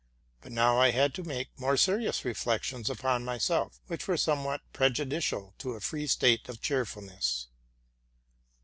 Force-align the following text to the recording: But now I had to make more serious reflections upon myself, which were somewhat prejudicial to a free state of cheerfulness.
But 0.41 0.51
now 0.51 0.79
I 0.81 0.89
had 0.89 1.13
to 1.13 1.23
make 1.23 1.59
more 1.59 1.77
serious 1.77 2.25
reflections 2.25 2.89
upon 2.89 3.23
myself, 3.23 3.79
which 3.85 4.07
were 4.07 4.17
somewhat 4.17 4.61
prejudicial 4.73 5.53
to 5.59 5.73
a 5.75 5.79
free 5.79 6.07
state 6.07 6.49
of 6.49 6.59
cheerfulness. 6.59 7.45